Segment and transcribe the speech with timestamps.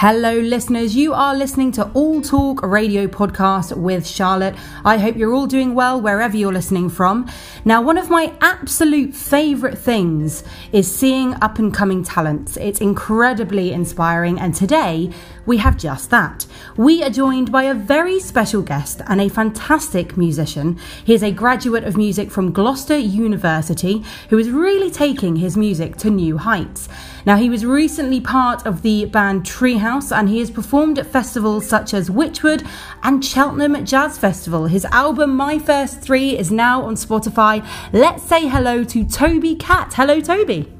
[0.00, 0.94] Hello, listeners.
[0.94, 4.54] You are listening to All Talk Radio Podcast with Charlotte.
[4.84, 7.28] I hope you're all doing well wherever you're listening from.
[7.64, 12.56] Now, one of my absolute favourite things is seeing up and coming talents.
[12.58, 15.10] It's incredibly inspiring, and today
[15.46, 16.46] we have just that.
[16.76, 20.78] We are joined by a very special guest and a fantastic musician.
[21.04, 25.96] He is a graduate of music from Gloucester University who is really taking his music
[25.96, 26.88] to new heights.
[27.28, 31.68] Now, he was recently part of the band Treehaus and he has performed at festivals
[31.68, 32.66] such as Wychwood
[33.02, 34.64] and Cheltenham Jazz Festival.
[34.64, 37.62] His album, My First Three, is now on Spotify.
[37.92, 39.92] Let's say hello to Toby Catt.
[39.92, 40.72] Hello, Toby.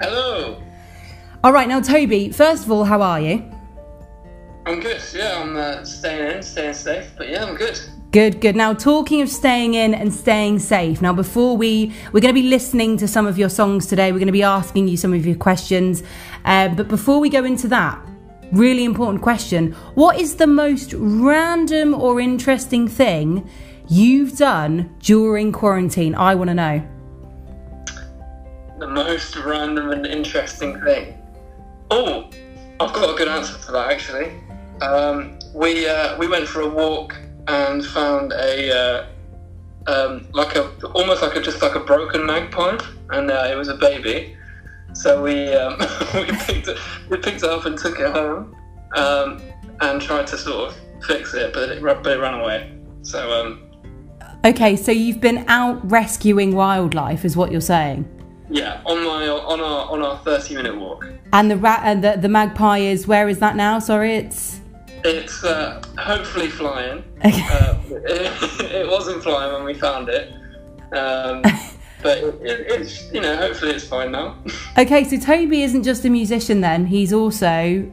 [0.00, 0.62] Hello.
[1.42, 3.42] All right, now, Toby, first of all, how are you?
[4.66, 5.02] I'm good.
[5.12, 7.76] Yeah, I'm uh, staying in, staying safe, but yeah, I'm good.
[8.12, 8.56] Good, good.
[8.56, 11.00] Now, talking of staying in and staying safe.
[11.00, 14.10] Now, before we we're going to be listening to some of your songs today.
[14.10, 16.02] We're going to be asking you some of your questions.
[16.44, 18.04] Uh, but before we go into that,
[18.50, 23.48] really important question: What is the most random or interesting thing
[23.88, 26.16] you've done during quarantine?
[26.16, 26.82] I want to know.
[28.80, 31.16] The most random and interesting thing.
[31.92, 32.28] Oh,
[32.80, 34.32] I've got a good answer for that actually.
[34.80, 37.14] Um, we uh, we went for a walk
[37.50, 39.06] and found a uh,
[39.86, 42.78] um, like a almost like a just like a broken magpie,
[43.10, 44.36] and uh, it was a baby.
[44.92, 45.78] So we um,
[46.14, 48.54] we picked it we picked it up and took it home,
[48.96, 49.42] um,
[49.80, 50.76] and tried to sort of
[51.06, 52.76] fix it, but it, but it ran away.
[53.02, 53.66] So um,
[54.44, 58.06] Okay, so you've been out rescuing wildlife, is what you're saying.
[58.48, 61.06] yeah, on my on our on our thirty minute walk.
[61.32, 63.78] And the rat and the, the magpie is where is that now?
[63.78, 64.59] Sorry, it's
[65.04, 67.04] It's uh, hopefully flying.
[67.24, 67.42] Okay.
[67.50, 70.32] Uh, it, it wasn't flying when we found it,
[70.92, 71.42] um,
[72.02, 74.36] but it, it, it's you know hopefully it's fine now.
[74.78, 77.48] Okay, so Toby isn't just a musician then; he's also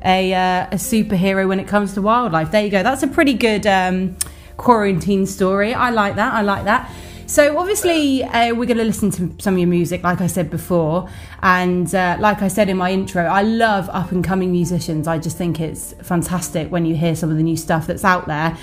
[0.05, 2.52] a uh, a superhero when it comes to wildlife.
[2.52, 2.83] There you go.
[2.83, 4.15] That's a pretty good um,
[4.58, 5.73] quarantine story.
[5.73, 6.33] I like that.
[6.33, 6.89] I like that.
[7.27, 10.49] So obviously, uh, we're going to listen to some of your music, like I said
[10.49, 11.10] before,
[11.43, 15.10] and uh, like I said in my intro, I love up and coming musicians.
[15.10, 18.27] I just think it's fantastic when you hear some of the new stuff that's out
[18.27, 18.58] there.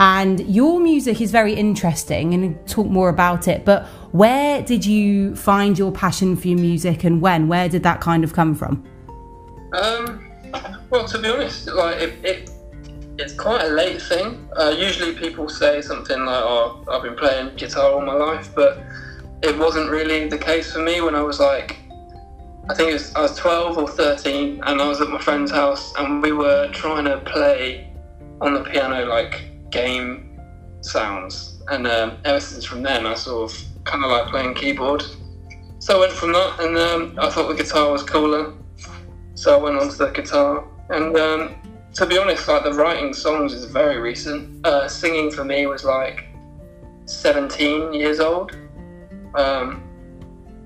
[0.00, 3.64] And your music is very interesting, and talk more about it.
[3.64, 7.46] But where did you find your passion for your music, and when?
[7.46, 8.84] Where did that kind of come from?
[9.72, 10.26] Um,
[10.90, 12.47] well, to be honest, like it, it
[13.18, 14.48] it's quite a late thing.
[14.56, 18.78] Uh, usually, people say something like, "Oh, I've been playing guitar all my life," but
[19.42, 21.76] it wasn't really the case for me when I was like,
[22.70, 25.50] I think it was I was 12 or 13, and I was at my friend's
[25.50, 27.92] house, and we were trying to play
[28.40, 30.38] on the piano like game
[30.80, 35.02] sounds, and um, ever since from then, I sort of kind of like playing keyboard.
[35.80, 38.54] So I went from that, and um, I thought the guitar was cooler,
[39.34, 41.54] so I went on to the guitar, and um,
[41.98, 44.64] to be honest, like the writing songs is very recent.
[44.64, 46.26] Uh, singing for me was like
[47.06, 48.56] 17 years old.
[49.34, 49.82] Um,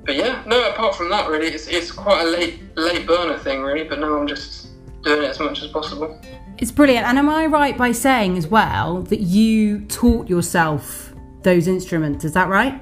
[0.04, 0.68] but yeah, no.
[0.68, 3.84] Apart from that, really, it's, it's quite a late late burner thing, really.
[3.84, 4.68] But now I'm just
[5.04, 6.20] doing it as much as possible.
[6.58, 7.06] It's brilliant.
[7.06, 12.26] And am I right by saying as well that you taught yourself those instruments?
[12.26, 12.78] Is that right?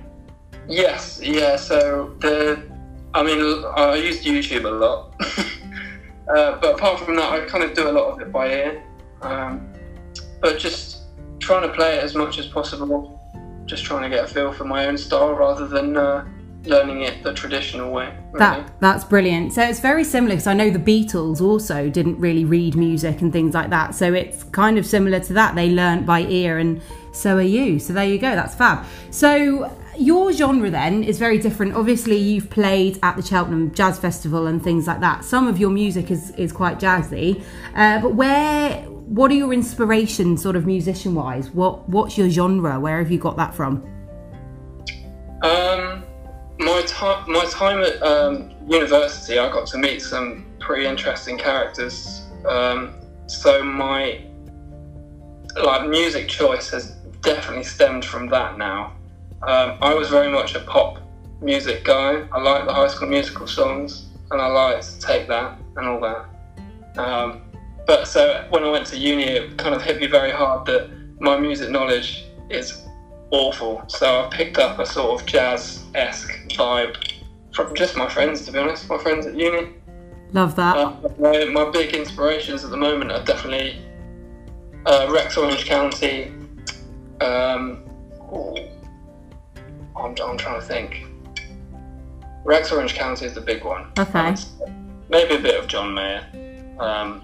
[0.68, 1.54] Yes, yeah.
[1.54, 2.60] So the,
[3.14, 5.14] I mean, I used YouTube a lot,
[6.36, 8.84] uh, but apart from that, I kind of do a lot of it by ear.
[9.22, 9.72] Um,
[10.40, 10.98] but just
[11.38, 13.20] trying to play it as much as possible,
[13.66, 16.26] just trying to get a feel for my own style rather than uh,
[16.64, 18.14] learning it the traditional way.
[18.32, 18.38] Really.
[18.38, 19.52] That that's brilliant.
[19.52, 23.32] So it's very similar because I know the Beatles also didn't really read music and
[23.32, 23.94] things like that.
[23.94, 25.54] So it's kind of similar to that.
[25.54, 26.80] They learnt by ear, and
[27.12, 27.78] so are you.
[27.78, 28.34] So there you go.
[28.34, 28.84] That's fab.
[29.10, 31.74] So your genre then is very different.
[31.74, 35.24] Obviously, you've played at the Cheltenham Jazz Festival and things like that.
[35.24, 37.42] Some of your music is is quite jazzy,
[37.74, 38.82] uh, but where?
[39.10, 41.50] What are your inspirations, sort of musician wise?
[41.50, 42.78] What What's your genre?
[42.78, 43.82] Where have you got that from?
[45.42, 46.04] Um,
[46.58, 52.22] my time, my time at um, university, I got to meet some pretty interesting characters.
[52.46, 52.94] Um,
[53.26, 54.24] so my
[55.56, 58.58] like music choice has definitely stemmed from that.
[58.58, 58.96] Now,
[59.42, 60.98] um, I was very much a pop
[61.40, 62.26] music guy.
[62.32, 66.00] I liked the High School Musical songs, and I liked to take that and all
[66.00, 66.98] that.
[66.98, 67.42] Um,
[67.86, 70.90] but so when I went to uni, it kind of hit me very hard that
[71.20, 72.86] my music knowledge is
[73.30, 73.82] awful.
[73.88, 76.96] So I picked up a sort of jazz esque vibe
[77.52, 79.70] from just my friends, to be honest, my friends at uni.
[80.32, 80.76] Love that.
[80.76, 83.84] Uh, my, my big inspirations at the moment are definitely
[84.86, 86.32] uh, Rex Orange County.
[87.20, 87.84] Um,
[89.96, 91.06] I'm, I'm trying to think.
[92.44, 93.92] Rex Orange County is the big one.
[93.98, 94.34] Okay.
[95.08, 96.26] Maybe a bit of John Mayer.
[96.78, 97.22] Um,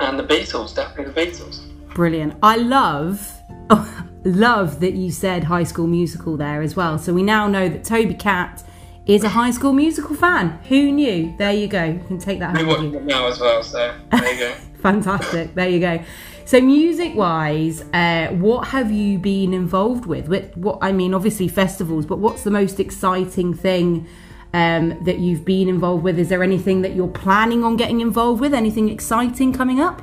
[0.00, 1.60] and the Beatles, definitely the Beatles.
[1.94, 2.34] Brilliant.
[2.42, 3.32] I love,
[3.70, 6.98] oh, love that you said High School Musical there as well.
[6.98, 8.64] So we now know that Toby Catt
[9.06, 10.58] is a High School Musical fan.
[10.68, 11.34] Who knew?
[11.36, 11.84] There you go.
[11.84, 14.52] You can take that with watching it now as well, so there you go.
[14.82, 15.54] Fantastic.
[15.54, 16.02] There you go.
[16.44, 20.28] So, music wise, uh, what have you been involved with?
[20.28, 24.08] What, what I mean, obviously festivals, but what's the most exciting thing
[24.52, 26.18] um, that you've been involved with?
[26.18, 28.54] Is there anything that you're planning on getting involved with?
[28.54, 30.02] Anything exciting coming up?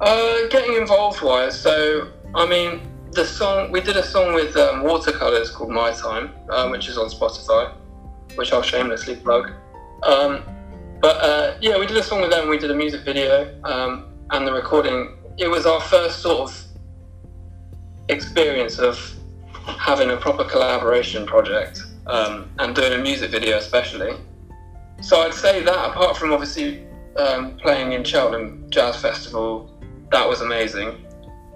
[0.00, 2.80] Uh, getting involved wise, so I mean,
[3.12, 6.98] the song we did a song with um, Watercolors called My Time, um, which is
[6.98, 7.72] on Spotify,
[8.34, 9.50] which I'll shamelessly plug.
[10.02, 10.44] Um,
[11.00, 12.48] but uh, yeah, we did a song with them.
[12.48, 15.16] We did a music video um, and the recording.
[15.38, 16.64] It was our first sort of
[18.08, 18.98] experience of
[19.52, 24.16] having a proper collaboration project um, and doing a music video, especially.
[25.00, 26.86] So I'd say that apart from obviously
[27.16, 29.70] um, playing in Cheltenham Jazz Festival,
[30.10, 31.06] that was amazing.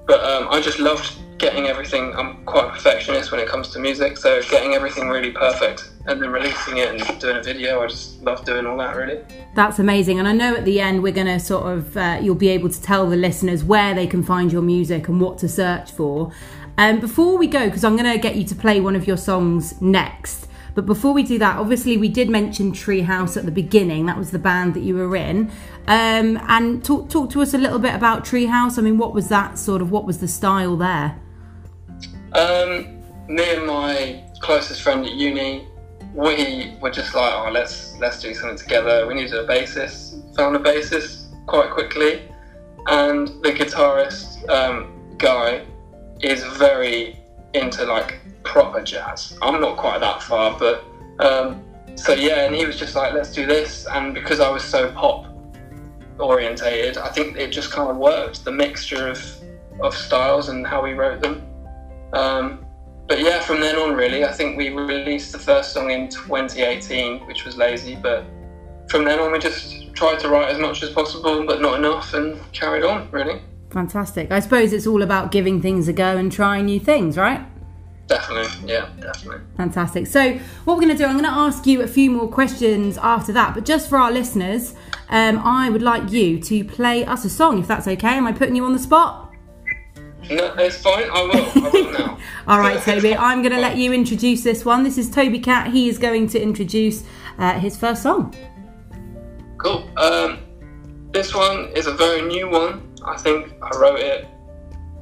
[0.06, 2.14] But um, I just loved getting everything.
[2.14, 6.22] I'm quite a perfectionist when it comes to music, so getting everything really perfect and
[6.22, 9.20] then releasing it and doing a video, I just love doing all that really.
[9.56, 10.20] That's amazing.
[10.20, 12.70] And I know at the end we're going to sort of, uh, you'll be able
[12.70, 16.32] to tell the listeners where they can find your music and what to search for.
[16.78, 19.16] Um, before we go, because I'm going to get you to play one of your
[19.16, 20.46] songs next.
[20.74, 24.06] But before we do that, obviously we did mention Treehaus at the beginning.
[24.06, 25.50] That was the band that you were in.
[25.86, 28.78] Um, and talk talk to us a little bit about Treehaus.
[28.78, 29.90] I mean, what was that sort of?
[29.90, 31.20] What was the style there?
[32.34, 35.68] Um, me and my closest friend at uni,
[36.14, 39.06] we were just like, oh, let's let's do something together.
[39.06, 40.34] We needed a bassist.
[40.36, 42.22] Found a bassist quite quickly,
[42.86, 45.64] and the guitarist um, guy
[46.20, 47.18] is very
[47.54, 49.36] into like proper jazz.
[49.42, 50.84] I'm not quite that far, but
[51.18, 51.62] um,
[51.96, 53.86] so yeah, and he was just like, let's do this.
[53.86, 55.26] And because I was so pop
[56.18, 58.44] orientated, I think it just kind of worked.
[58.44, 59.22] The mixture of
[59.80, 61.46] of styles and how we wrote them.
[62.12, 62.64] Um,
[63.08, 67.26] but yeah, from then on, really, I think we released the first song in 2018,
[67.26, 67.96] which was Lazy.
[67.96, 68.24] But
[68.88, 72.14] from then on, we just tried to write as much as possible, but not enough,
[72.14, 73.42] and carried on, really.
[73.70, 74.30] Fantastic.
[74.30, 77.40] I suppose it's all about giving things a go and trying new things, right?
[78.06, 79.42] Definitely, yeah, definitely.
[79.56, 80.06] Fantastic.
[80.06, 80.32] So,
[80.64, 83.32] what we're going to do, I'm going to ask you a few more questions after
[83.32, 84.74] that, but just for our listeners,
[85.08, 88.08] um, I would like you to play us a song, if that's okay.
[88.08, 89.31] Am I putting you on the spot?
[90.30, 91.04] No, it's fine.
[91.12, 91.64] I will.
[91.64, 92.18] I will now.
[92.46, 94.84] All right, Toby, I'm going to let you introduce this one.
[94.84, 95.72] This is Toby Catt.
[95.72, 97.04] He is going to introduce
[97.38, 98.34] uh, his first song.
[99.58, 99.88] Cool.
[99.96, 100.38] Um,
[101.10, 102.94] this one is a very new one.
[103.04, 104.26] I think I wrote it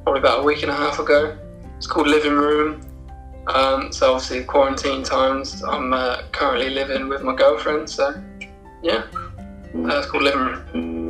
[0.04, 1.38] probably about a week and a half ago.
[1.76, 2.80] It's called Living Room.
[3.46, 5.62] Um, so obviously quarantine times.
[5.62, 7.88] I'm uh, currently living with my girlfriend.
[7.88, 8.22] So
[8.82, 11.09] yeah, uh, it's called Living Room.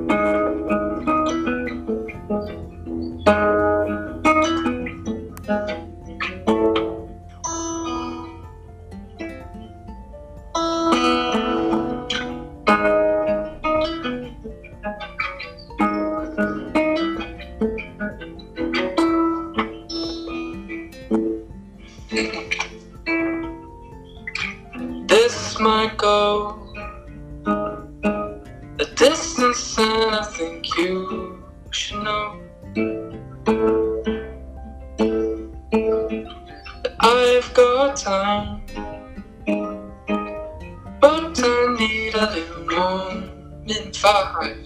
[43.94, 44.56] Five.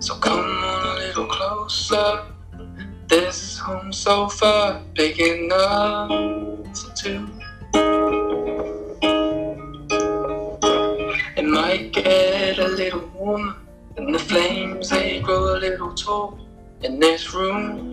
[0.00, 2.22] So come on a little closer.
[3.08, 6.10] This home sofa big enough
[6.76, 7.28] for two.
[11.36, 13.56] It might get a little warmer,
[13.96, 16.38] and the flames they grow a little tall
[16.82, 17.87] in this room,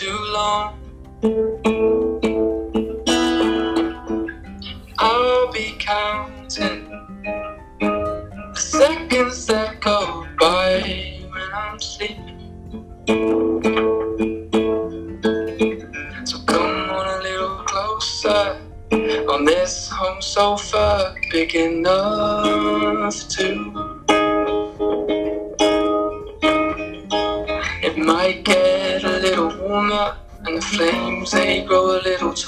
[0.00, 0.80] too long.
[4.98, 6.88] I'll be counting
[7.78, 12.40] the seconds that go by when I'm sleeping.
[16.24, 18.56] So come on a little closer
[19.28, 23.99] on this home sofa, big enough to.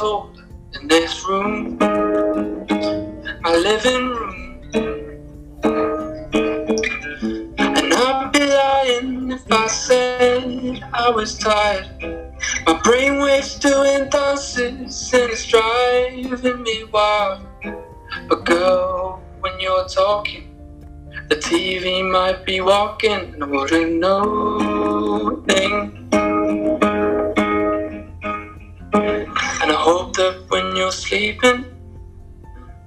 [0.03, 1.79] In this room,
[3.41, 4.61] my living room.
[7.59, 11.89] And I'll be lying if I said I was tired.
[12.67, 17.47] My brainwaves doing dances and it's driving me wild.
[18.29, 20.49] But girl, when you're talking,
[21.29, 26.02] the TV might be walking and I wouldn't know a thing.
[30.73, 31.67] When you're sleeping,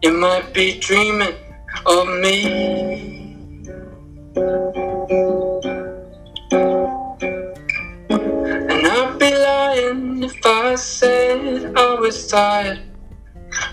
[0.02, 1.36] you might be dreaming
[1.86, 2.42] of me.
[8.72, 12.82] And I'd be lying if I said I was tired.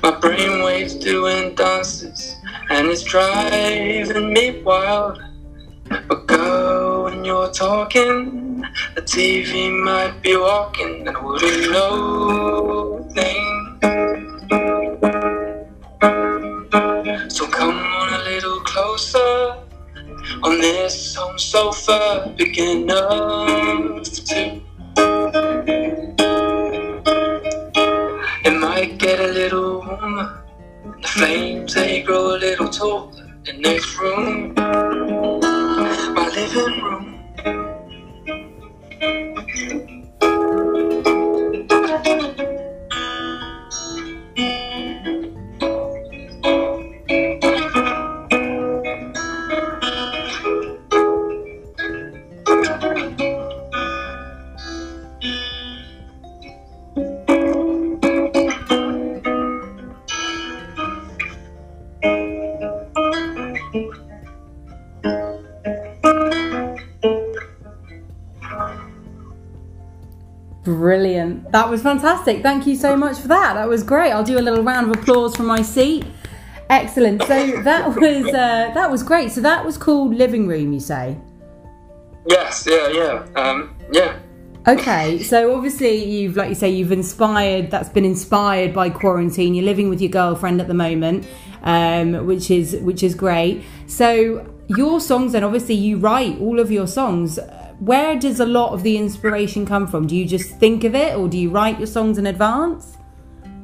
[0.02, 2.37] My brainwaves doing dances,
[2.69, 5.23] and it's driving me wild.
[5.88, 8.61] But girl, when you're talking,
[8.95, 13.14] the TV might be walking, and I wouldn't know a
[18.35, 19.59] little closer
[20.43, 24.61] on this home sofa, big enough to.
[28.47, 30.45] It might get a little warmer.
[31.03, 36.92] The flames they grow a little taller in this room, my living room.
[71.53, 72.43] That was fantastic.
[72.43, 73.55] Thank you so much for that.
[73.55, 74.11] That was great.
[74.11, 76.07] I'll do a little round of applause from my seat.
[76.71, 77.23] Excellent.
[77.25, 79.31] So that was uh, that was great.
[79.33, 81.19] So that was called Living Room, you say?
[82.27, 84.19] Yes, yeah, yeah, um, yeah.
[84.67, 87.71] Okay, so obviously you've, like you say, you've inspired.
[87.71, 89.55] That's been inspired by quarantine.
[89.55, 91.27] You're living with your girlfriend at the moment,
[91.65, 93.63] um, which is which is great.
[93.87, 97.39] So your songs, and obviously you write all of your songs.
[97.83, 100.07] Where does a lot of the inspiration come from?
[100.07, 102.97] Do you just think of it, or do you write your songs in advance?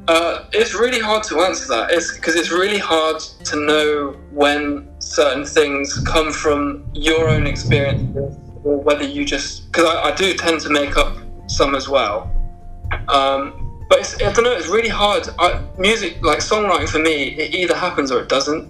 [0.09, 1.93] Uh, it's really hard to answer that.
[1.93, 8.37] It's because it's really hard to know when certain things come from your own experiences
[8.65, 12.29] or whether you just because I, I do tend to make up some as well.
[13.07, 14.51] Um, but I don't know.
[14.51, 15.29] It's really hard.
[15.39, 18.69] I, music, like songwriting, for me, it either happens or it doesn't.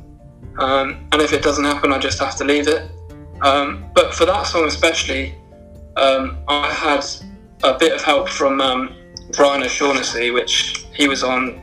[0.58, 2.90] Um, and if it doesn't happen, I just have to leave it.
[3.42, 5.34] Um, but for that song especially,
[5.96, 7.04] um, I had
[7.62, 8.94] a bit of help from um,
[9.38, 11.60] Ryan O'Shaughnessy, which he was on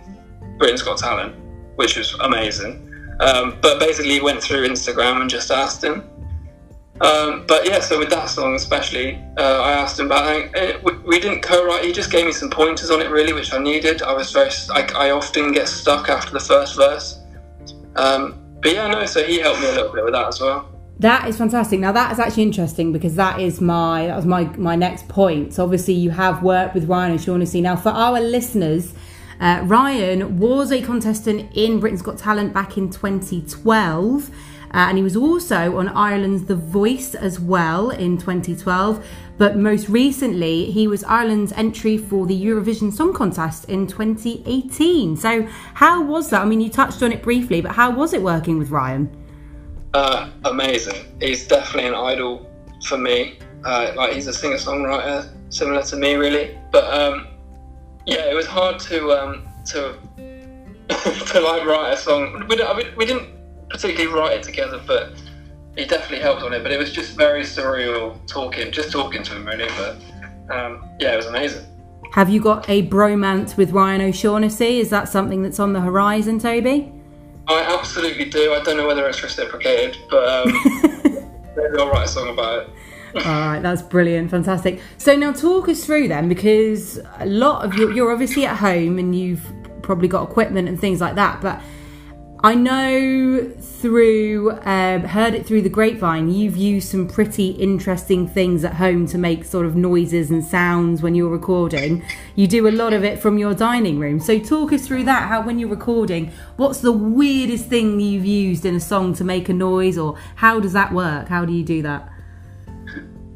[0.58, 1.36] Britain's Got Talent,
[1.76, 2.82] which was amazing.
[3.20, 6.04] Um, but basically, went through Instagram and just asked him.
[7.02, 10.84] Um, but yeah, so with that song especially, uh, I asked him about it.
[10.84, 11.84] We, we didn't co-write.
[11.84, 14.02] He just gave me some pointers on it, really, which I needed.
[14.02, 17.20] I was very, I, I often get stuck after the first verse.
[17.96, 19.06] Um, but yeah, no.
[19.06, 20.70] So he helped me a little bit with that as well.
[21.00, 21.80] That is fantastic.
[21.82, 25.54] Now that is actually interesting because that is my that was my my next point.
[25.54, 27.60] So obviously you have worked with Ryan O'Shaughnessy.
[27.60, 28.94] Now for our listeners,
[29.42, 34.30] uh, Ryan was a contestant in Britain's Got Talent back in 2012.
[34.74, 39.06] Uh, and he was also on Ireland's The Voice as well in 2012.
[39.38, 45.16] But most recently, he was Ireland's entry for the Eurovision Song Contest in 2018.
[45.16, 46.42] So, how was that?
[46.42, 49.25] I mean, you touched on it briefly, but how was it working with Ryan?
[49.96, 51.06] Uh, amazing.
[51.22, 52.46] He's definitely an idol
[52.86, 53.40] for me.
[53.64, 56.60] Uh, like he's a singer songwriter, similar to me, really.
[56.70, 57.28] But um,
[58.06, 59.98] yeah, it was hard to um, to
[61.32, 62.46] to like write a song.
[62.50, 62.58] We,
[62.98, 63.30] we didn't
[63.70, 65.14] particularly write it together, but
[65.78, 66.62] he definitely helped on it.
[66.62, 69.70] But it was just very surreal talking, just talking to him, really.
[69.78, 69.96] But
[70.54, 71.66] um, yeah, it was amazing.
[72.12, 74.80] Have you got a bromance with Ryan O'Shaughnessy?
[74.82, 76.92] Is that something that's on the horizon, Toby?
[77.48, 78.54] I absolutely do.
[78.54, 80.52] I don't know whether it's reciprocated, but um,
[81.04, 82.70] maybe I'll write a song about it.
[83.16, 84.82] All right, that's brilliant, fantastic.
[84.98, 89.00] So now talk us through then, because a lot of you, you're obviously at home
[89.00, 89.46] and you've
[89.82, 91.40] probably got equipment and things like that.
[91.42, 91.62] But
[92.44, 98.64] I know through um, heard it through the grapevine, you've used some pretty interesting things
[98.64, 102.04] at home to make sort of noises and sounds when you're recording.
[102.36, 104.20] You do a lot of it from your dining room.
[104.20, 105.28] So talk us through that.
[105.28, 109.50] How when you're recording, what's the weirdest thing you've used in a song to make
[109.50, 111.28] a noise, or how does that work?
[111.28, 112.10] How do you do that?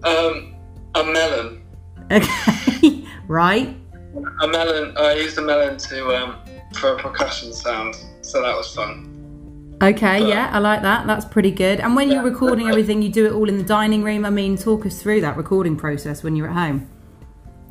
[0.03, 0.56] Um,
[0.96, 1.63] a melon.
[2.12, 3.75] Okay, right.
[4.41, 4.98] A melon.
[4.98, 6.36] I used a melon to um,
[6.74, 7.96] for a percussion sound,
[8.29, 9.77] so that was fun.
[9.81, 11.07] Okay, yeah, I like that.
[11.07, 11.79] That's pretty good.
[11.79, 14.25] And when you're recording everything, you do it all in the dining room.
[14.25, 16.89] I mean, talk us through that recording process when you're at home.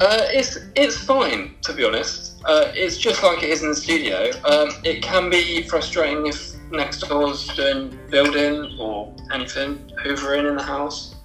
[0.01, 2.41] Uh, it's it's fine to be honest.
[2.47, 4.31] Uh, it's just like it is in the studio.
[4.45, 10.63] Um, it can be frustrating if next door's doing building or anything, hoovering in the
[10.63, 11.17] house.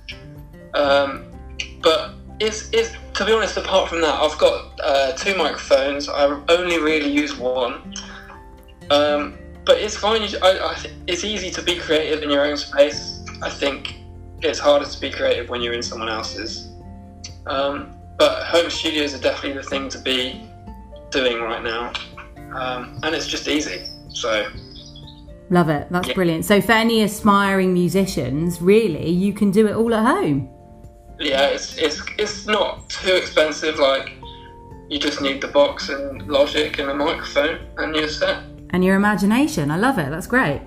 [0.74, 1.26] Um,
[1.82, 3.56] but it's it's to be honest.
[3.58, 6.10] Apart from that, I've got uh, two microphones.
[6.10, 7.94] I only really use one.
[8.90, 10.22] Um, but it's fine.
[10.22, 13.24] I, I, it's easy to be creative in your own space.
[13.42, 13.96] I think
[14.42, 16.70] it's harder to be creative when you're in someone else's.
[17.46, 20.50] Um, but home studios are definitely the thing to be
[21.10, 21.94] doing right now,
[22.56, 23.86] um, and it's just easy.
[24.10, 24.48] So.
[25.50, 25.88] Love it.
[25.92, 26.14] That's yeah.
[26.14, 26.46] brilliant.
[26.46, 30.50] So, for any aspiring musicians, really, you can do it all at home.
[31.20, 33.78] Yeah, it's it's it's not too expensive.
[33.78, 34.14] Like,
[34.90, 38.44] you just need the box and Logic and a microphone, and you're set.
[38.74, 39.72] And your imagination.
[39.72, 40.10] I love it.
[40.10, 40.62] That's great.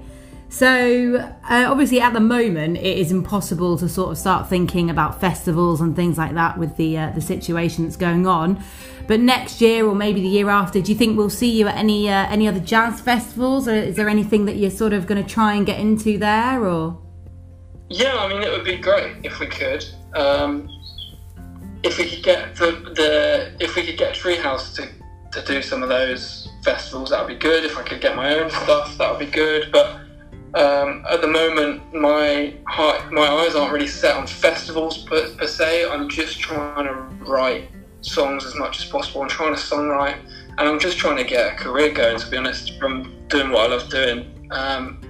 [0.49, 1.17] So,
[1.51, 5.81] uh, obviously, at the moment, it is impossible to sort of start thinking about festivals
[5.81, 8.63] and things like that with the uh, the situation that's going on.
[9.09, 11.77] But next year, or maybe the year after, do you think we'll see you at
[11.77, 15.23] any uh, any other jazz festivals, or is there anything that you're sort of going
[15.23, 17.03] to try and get into there, or?
[17.89, 19.85] Yeah, I mean, it would be great if we could.
[20.15, 20.69] Um,
[21.83, 24.89] if we could get the, the if we could get Treehaus to
[25.33, 27.65] to do some of those festivals, that would be good.
[27.65, 29.71] If I could get my own stuff, that would be good.
[29.71, 30.01] But
[30.55, 35.47] um, at the moment, my heart, my eyes aren't really set on festivals per, per,
[35.47, 35.89] se.
[35.89, 36.95] I'm just trying to
[37.25, 37.69] write
[38.01, 39.23] songs as much as possible.
[39.23, 40.19] I'm trying to songwrite,
[40.59, 42.19] and I'm just trying to get a career going.
[42.19, 44.49] To be honest, from doing what I love doing.
[44.51, 45.01] Um,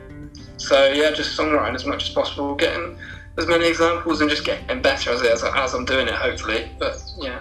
[0.59, 2.99] so yeah, just songwriting as much as possible, getting
[3.39, 6.15] as many examples, and just getting better as, as, as I'm doing it.
[6.15, 7.41] Hopefully, but yeah.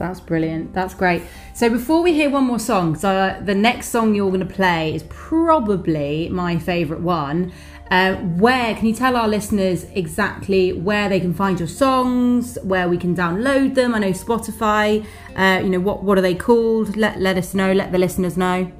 [0.00, 0.72] That's brilliant.
[0.72, 1.22] That's great.
[1.52, 4.46] So before we hear one more song, so uh, the next song you're going to
[4.46, 7.52] play is probably my favourite one.
[7.90, 12.88] Uh, where can you tell our listeners exactly where they can find your songs, where
[12.88, 13.94] we can download them?
[13.94, 15.04] I know Spotify.
[15.36, 16.02] Uh, you know what?
[16.02, 16.96] What are they called?
[16.96, 17.70] Let let us know.
[17.70, 18.72] Let the listeners know.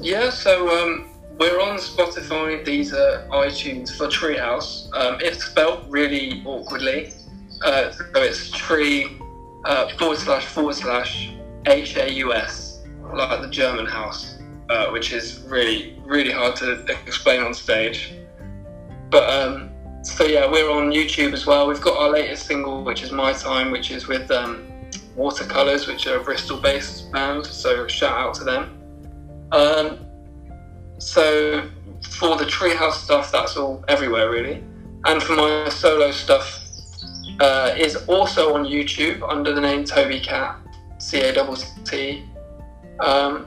[0.00, 0.30] Yeah.
[0.30, 2.66] So um, we're on Spotify.
[2.66, 4.92] Deezer iTunes for Treehaus.
[4.96, 7.12] Um, it's spelled really awkwardly.
[7.64, 9.17] Uh, so it's Tree
[9.68, 11.30] uh, forward slash forward slash
[11.66, 14.38] H A U S, like the German house,
[14.70, 18.14] uh, which is really, really hard to explain on stage.
[19.10, 19.70] But um,
[20.02, 21.68] so yeah, we're on YouTube as well.
[21.68, 24.66] We've got our latest single, which is My Time, which is with um,
[25.16, 27.44] Watercolors, which are a Bristol based band.
[27.44, 28.62] So shout out to them.
[29.52, 30.06] Um,
[30.98, 31.68] so
[32.10, 34.64] for the Treehaus stuff, that's all everywhere really.
[35.04, 36.67] And for my solo stuff,
[37.40, 40.56] uh, is also on YouTube under the name Toby Catt,
[40.98, 41.42] C A T
[41.84, 42.24] T,
[43.00, 43.46] um,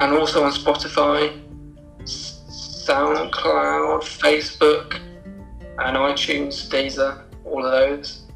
[0.00, 1.40] and also on Spotify,
[2.04, 5.00] SoundCloud, Facebook,
[5.78, 8.26] and iTunes, Deezer, all of those.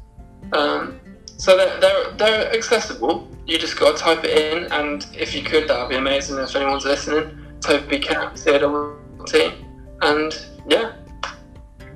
[0.53, 0.99] Um,
[1.37, 3.29] so they're, they're, they're accessible.
[3.45, 6.37] You just got to type it in, and if you could, that would be amazing
[6.39, 7.37] if anyone's listening.
[7.61, 8.65] Toby Catt, C A T
[9.27, 9.51] T,
[10.01, 10.93] and yeah,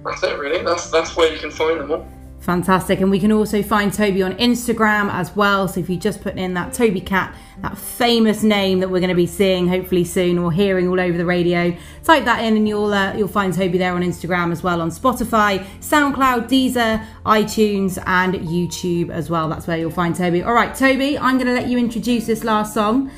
[0.03, 0.63] that's it really.
[0.63, 2.07] That's that's where you can find them all.
[2.39, 3.01] Fantastic.
[3.01, 5.67] And we can also find Toby on Instagram as well.
[5.67, 9.09] So if you just put in that Toby Catt, that famous name that we're going
[9.09, 12.67] to be seeing hopefully soon or hearing all over the radio, type that in and
[12.67, 18.01] you'll uh, you'll find Toby there on Instagram as well on Spotify, SoundCloud, Deezer, iTunes,
[18.07, 19.49] and YouTube as well.
[19.49, 20.41] That's where you'll find Toby.
[20.41, 23.11] All right, Toby, I'm going to let you introduce this last song.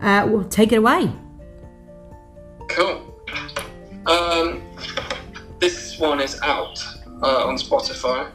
[0.00, 1.12] Uh, we'll take it away.
[2.68, 3.04] Cool.
[4.06, 4.62] Um,
[5.58, 6.80] this one is out
[7.20, 8.30] uh, on Spotify.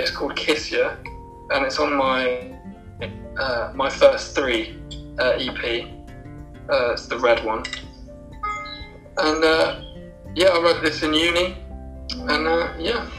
[0.00, 0.96] It's called Kiss Ya,
[1.50, 2.56] and it's on my
[3.38, 4.80] uh, my first three
[5.18, 5.88] uh, EP.
[6.70, 7.64] Uh, it's the red one,
[9.18, 9.82] and uh,
[10.34, 11.58] yeah, I wrote this in uni,
[12.32, 13.10] and uh, yeah.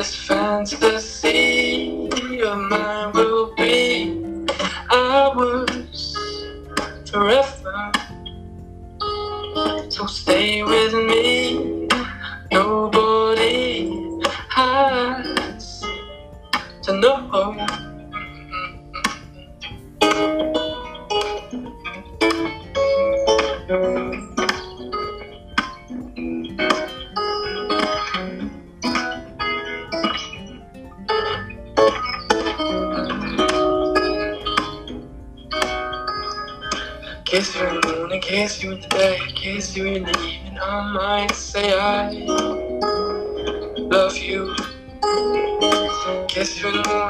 [0.00, 1.92] This fantasy
[2.40, 3.12] of mine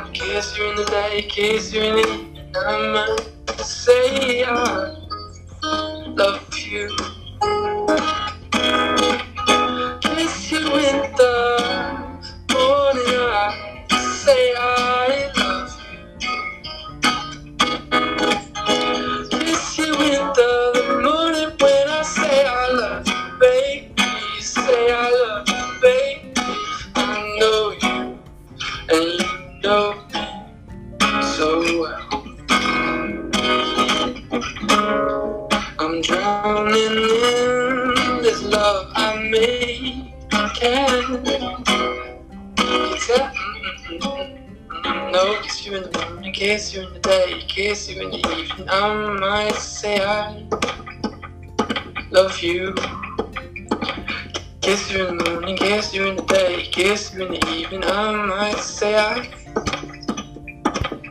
[0.00, 2.56] Morning, kiss you in the day, kiss you in the evening.
[2.56, 2.92] I
[3.48, 4.96] might say I
[6.06, 6.88] love you.
[39.80, 39.88] No,
[45.42, 48.68] kiss you in the morning, kiss you in the day, kiss you in the evening.
[48.68, 50.46] I might say I
[52.10, 52.74] love you.
[54.60, 57.82] Kiss you in the morning, kiss you in the day, kiss you in the evening.
[57.84, 59.30] I might say I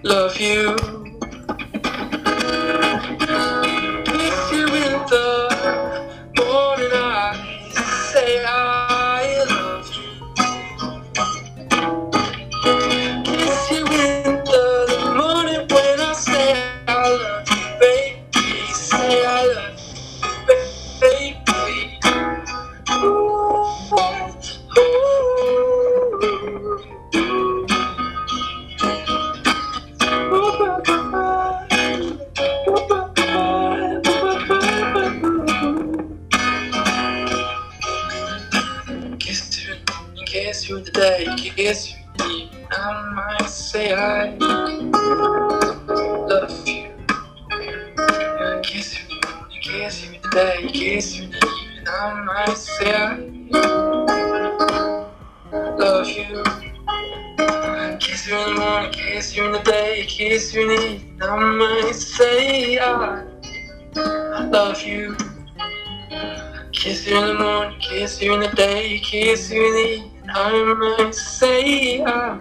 [0.03, 0.98] love you.
[66.79, 70.29] Kiss you in the morning, kiss you in the day, kiss you in the evening.
[70.29, 72.39] I might say I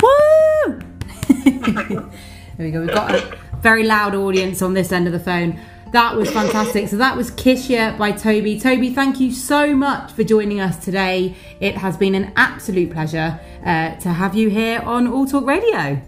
[0.00, 0.80] Woo!
[2.56, 2.80] there we go.
[2.80, 5.60] We've got a very loud audience on this end of the phone.
[5.92, 6.88] That was fantastic.
[6.88, 8.58] So that was Kiss Ya by Toby.
[8.58, 11.36] Toby, thank you so much for joining us today.
[11.60, 16.00] It has been an absolute pleasure uh, to have you here on All Talk Radio.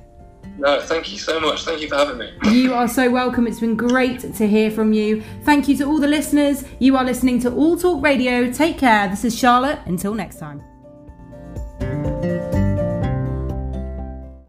[0.59, 1.65] No, thank you so much.
[1.65, 2.33] Thank you for having me.
[2.51, 3.47] You are so welcome.
[3.47, 5.23] It's been great to hear from you.
[5.45, 6.65] Thank you to all the listeners.
[6.81, 8.51] You are listening to All Talk Radio.
[8.51, 9.09] Take care.
[9.09, 9.79] This is Charlotte.
[9.87, 10.63] Until next time.